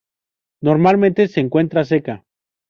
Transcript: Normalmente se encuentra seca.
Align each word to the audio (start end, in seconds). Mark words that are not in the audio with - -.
Normalmente 0.63 1.27
se 1.27 1.41
encuentra 1.41 1.85
seca. 1.85 2.25